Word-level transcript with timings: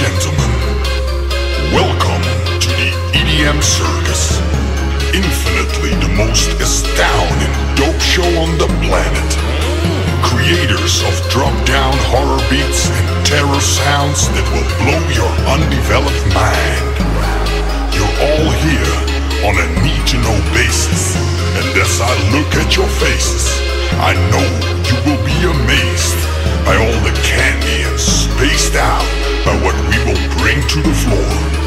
gentlemen, 0.00 0.48
welcome 1.76 2.24
to 2.56 2.72
the 2.72 2.88
EDM 3.12 3.60
Circus. 3.60 4.40
Infinitely 5.12 5.92
the 6.00 6.08
most 6.16 6.48
astounding 6.56 7.52
dope 7.76 8.00
show 8.00 8.24
on 8.40 8.56
the 8.56 8.64
planet. 8.80 9.30
Creators 10.24 11.04
of 11.04 11.12
drop 11.28 11.52
down 11.68 11.92
horror 12.08 12.40
beats 12.48 12.88
and 12.88 13.26
terror 13.28 13.60
sounds 13.60 14.24
that 14.32 14.46
will 14.56 14.64
blow 14.80 15.04
your 15.12 15.28
undeveloped 15.52 16.24
mind. 16.32 16.96
You're 17.92 18.16
all 18.24 18.48
here 18.64 18.96
on 19.44 19.52
a 19.60 19.68
need 19.84 20.00
to 20.00 20.16
know 20.24 20.38
basis. 20.56 21.12
And 21.60 21.76
as 21.76 22.00
I 22.00 22.16
look 22.32 22.48
at 22.56 22.72
your 22.72 22.88
faces, 23.04 23.52
I 24.00 24.16
know 24.32 24.48
you 24.80 24.96
will 25.04 25.20
be 25.28 25.36
amazed 25.44 26.20
by 26.64 26.80
all 26.80 26.98
the 27.04 27.12
candy 27.20 27.84
and 27.84 28.00
spaced 28.00 28.76
out 28.76 29.19
by 29.50 29.56
what 29.64 29.74
we 29.88 29.98
will 30.04 30.38
bring 30.38 30.60
to 30.68 30.80
the 30.80 30.94
floor. 30.94 31.59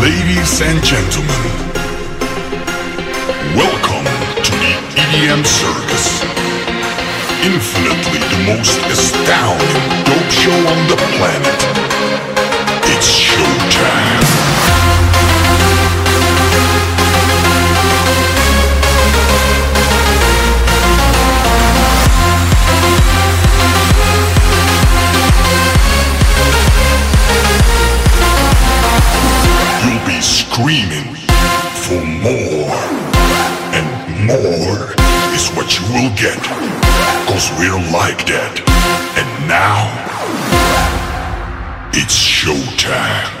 Ladies 0.00 0.62
and 0.62 0.82
gentlemen, 0.82 1.28
welcome 3.54 4.06
to 4.42 4.52
the 4.52 4.72
EDM 4.96 5.44
Circus. 5.44 6.22
Infinitely 7.44 8.20
the 8.32 8.44
most 8.46 8.80
astounding 8.86 9.99
screaming 30.60 31.14
for 31.74 32.04
more. 32.04 32.76
And 33.72 34.26
more 34.26 34.92
is 35.34 35.48
what 35.56 35.78
you 35.78 35.86
will 35.94 36.14
get. 36.16 36.38
Cause 37.26 37.50
we're 37.58 37.80
like 37.90 38.26
that. 38.26 38.60
And 39.16 39.48
now, 39.48 39.88
it's 41.92 42.14
showtime. 42.14 43.39